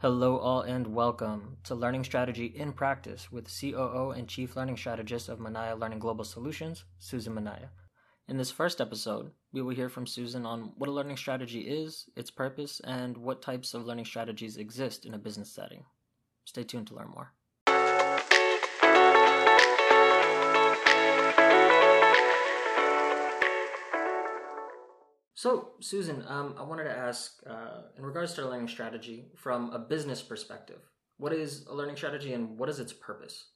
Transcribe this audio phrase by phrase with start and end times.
[0.00, 5.28] Hello, all, and welcome to Learning Strategy in Practice with COO and Chief Learning Strategist
[5.28, 7.70] of Minaya Learning Global Solutions, Susan Minaya.
[8.28, 12.08] In this first episode, we will hear from Susan on what a learning strategy is,
[12.14, 15.84] its purpose, and what types of learning strategies exist in a business setting.
[16.44, 17.32] Stay tuned to learn more.
[25.38, 29.70] So, Susan, um, I wanted to ask, uh, in regards to a learning strategy from
[29.70, 30.80] a business perspective,
[31.16, 33.50] what is a learning strategy and what is its purpose?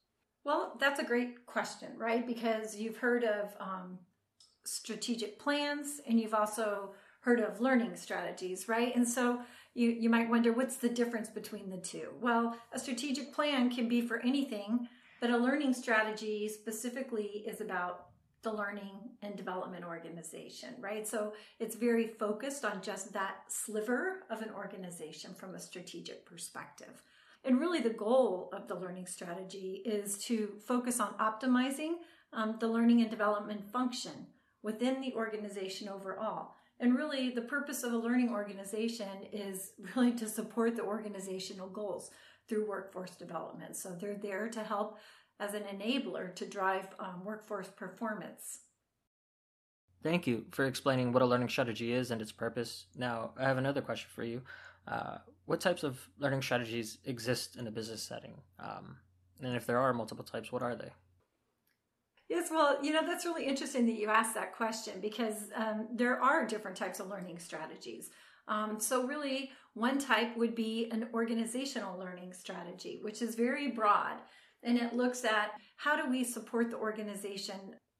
[0.44, 2.24] Well, that's a great question, right?
[2.24, 3.98] Because you've heard of um,
[4.64, 8.94] strategic plans and you've also heard of learning strategies, right?
[8.94, 9.40] And so
[9.74, 12.10] you, you might wonder what's the difference between the two?
[12.20, 14.86] Well, a strategic plan can be for anything,
[15.20, 18.11] but a learning strategy specifically is about
[18.42, 21.06] the learning and development organization, right?
[21.06, 27.02] So it's very focused on just that sliver of an organization from a strategic perspective.
[27.44, 31.94] And really, the goal of the learning strategy is to focus on optimizing
[32.32, 34.26] um, the learning and development function
[34.62, 36.54] within the organization overall.
[36.78, 42.10] And really, the purpose of a learning organization is really to support the organizational goals
[42.48, 43.76] through workforce development.
[43.76, 44.98] So they're there to help
[45.40, 48.60] as an enabler to drive um, workforce performance.
[50.02, 52.86] Thank you for explaining what a learning strategy is and its purpose.
[52.96, 54.42] Now, I have another question for you.
[54.86, 58.34] Uh, what types of learning strategies exist in a business setting?
[58.58, 58.96] Um,
[59.40, 60.90] and if there are multiple types, what are they?
[62.28, 66.20] Yes, well, you know, that's really interesting that you asked that question because um, there
[66.20, 68.10] are different types of learning strategies.
[68.48, 74.16] Um, so, really, one type would be an organizational learning strategy, which is very broad
[74.62, 77.56] and it looks at how do we support the organization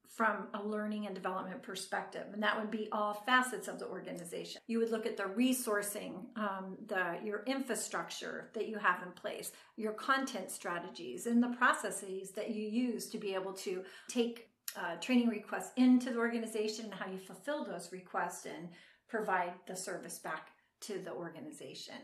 [0.08, 2.27] from a learning and development perspective?
[2.32, 4.60] And that would be all facets of the organization.
[4.66, 9.52] You would look at the resourcing um, the your infrastructure that you have in place
[9.77, 14.97] your content strategies and the processes that you use to be able to take uh,
[14.97, 18.69] training requests into the organization and how you fulfill those requests and
[19.08, 20.48] provide the service back
[20.81, 21.97] to the organization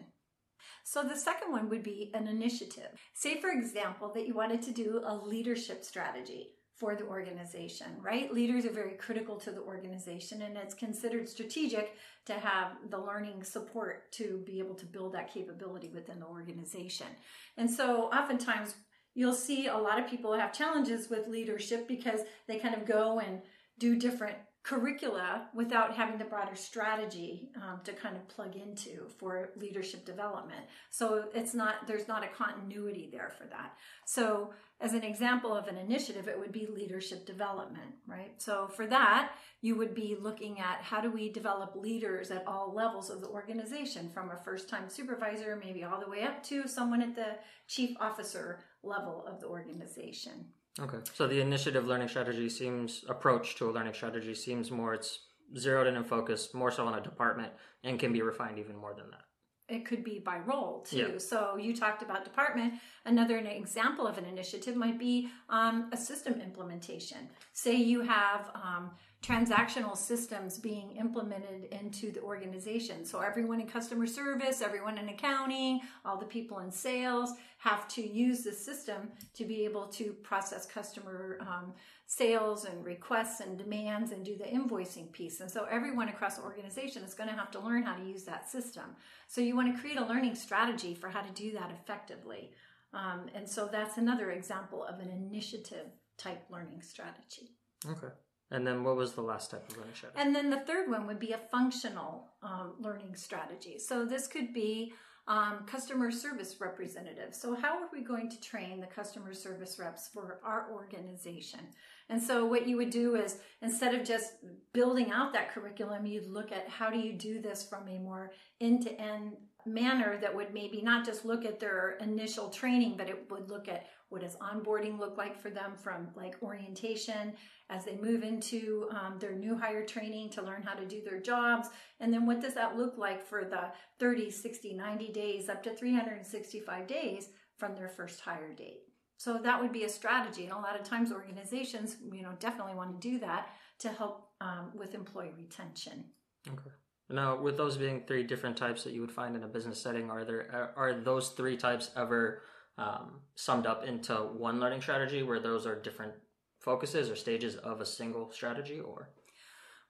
[0.84, 2.90] so the second one would be an initiative.
[3.14, 8.32] Say, for example, that you wanted to do a leadership strategy for the organization, right?
[8.32, 11.96] Leaders are very critical to the organization and it's considered strategic
[12.26, 17.08] to have the learning support to be able to build that capability within the organization.
[17.56, 18.76] And so oftentimes
[19.14, 23.18] you'll see a lot of people have challenges with leadership because they kind of go
[23.18, 23.42] and
[23.80, 24.36] do different
[24.68, 30.60] curricula without having the broader strategy um, to kind of plug into for leadership development.
[30.90, 33.72] So it's not, there's not a continuity there for that.
[34.04, 34.50] So
[34.82, 38.32] as an example of an initiative, it would be leadership development, right?
[38.36, 42.74] So for that, you would be looking at how do we develop leaders at all
[42.74, 46.68] levels of the organization from a first time supervisor, maybe all the way up to
[46.68, 50.44] someone at the chief officer level of the organization.
[50.80, 50.98] Okay.
[51.14, 55.20] So the initiative learning strategy seems approach to a learning strategy seems more it's
[55.56, 57.52] zeroed in and focused more so on a department
[57.84, 59.22] and can be refined even more than that.
[59.68, 60.96] It could be by role too.
[60.96, 61.18] Yeah.
[61.18, 62.74] So you talked about department.
[63.04, 67.28] Another example of an initiative might be um, a system implementation.
[67.52, 68.92] Say you have um,
[69.22, 73.04] transactional systems being implemented into the organization.
[73.04, 78.06] So everyone in customer service, everyone in accounting, all the people in sales have to
[78.06, 81.72] use the system to be able to process customer um,
[82.06, 85.40] sales and requests and demands and do the invoicing piece.
[85.40, 88.22] And so everyone across the organization is going to have to learn how to use
[88.24, 88.96] that system.
[89.26, 92.52] So you want to create a learning strategy for how to do that effectively.
[92.94, 95.86] Um, and so that's another example of an initiative
[96.16, 97.50] type learning strategy.
[97.84, 98.08] Okay.
[98.50, 100.20] And then what was the last type of learning strategy?
[100.20, 103.78] And then the third one would be a functional um, learning strategy.
[103.78, 104.94] So this could be
[105.26, 107.38] um, customer service representatives.
[107.38, 111.60] So how are we going to train the customer service reps for our organization?
[112.08, 114.32] And so what you would do is instead of just
[114.72, 118.32] building out that curriculum, you'd look at how do you do this from a more
[118.62, 119.36] end-to-end
[119.66, 123.68] manner that would maybe not just look at their initial training, but it would look
[123.68, 127.34] at what does onboarding look like for them from like orientation
[127.70, 131.20] as they move into um, their new hire training to learn how to do their
[131.20, 131.68] jobs?
[132.00, 135.74] And then what does that look like for the 30 60 90 days up to
[135.74, 137.28] 365 days
[137.58, 138.80] from their first hire date?
[139.18, 142.74] So that would be a strategy and a lot of times organizations you know definitely
[142.74, 143.48] want to do that
[143.80, 146.04] to help um, with employee retention.
[146.48, 146.70] Okay.
[147.10, 150.10] Now, with those being three different types that you would find in a business setting,
[150.10, 152.42] are there are those three types ever
[152.78, 156.12] um, summed up into one learning strategy where those are different
[156.58, 159.10] focuses or stages of a single strategy, or?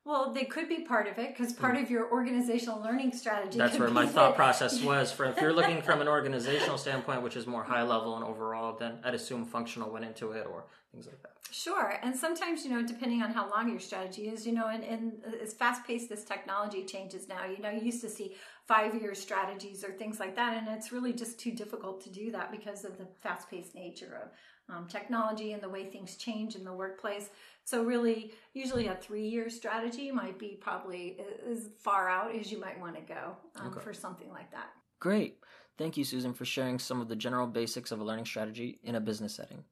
[0.05, 3.59] Well, they could be part of it because part of your organizational learning strategy.
[3.59, 5.13] That's where my thought process was.
[5.13, 8.77] For if you're looking from an organizational standpoint, which is more high level and overall,
[8.79, 11.33] then I'd assume functional went into it or things like that.
[11.51, 11.99] Sure.
[12.03, 15.13] And sometimes, you know, depending on how long your strategy is, you know, and, and
[15.43, 18.35] as fast paced this technology changes now, you know, you used to see
[18.69, 20.59] five year strategies or things like that.
[20.59, 24.21] And it's really just too difficult to do that because of the fast paced nature
[24.23, 27.31] of um, technology and the way things change in the workplace.
[27.65, 31.19] So, really, usually a three year strategy might be probably
[31.51, 33.81] as far out as you might want to go um, Okay.
[33.81, 34.69] for something like that.
[35.01, 35.39] Great.
[35.79, 38.97] Thank you, Susan, for sharing some of the general basics of a learning strategy in
[38.97, 39.65] a business setting.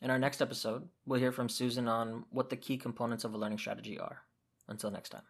[0.00, 3.38] In our next episode, we'll hear from Susan on what the key components of a
[3.38, 4.22] learning strategy are.
[4.68, 5.22] Until next time.